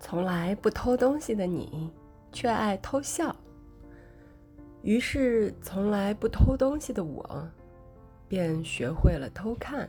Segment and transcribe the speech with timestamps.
[0.00, 1.90] 从来不偷东西的你
[2.32, 3.34] 却爱偷笑。
[4.82, 7.48] 于是从来不偷东西的我
[8.28, 9.88] 便学会了偷看。